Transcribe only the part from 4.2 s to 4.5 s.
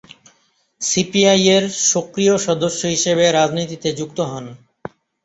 হন।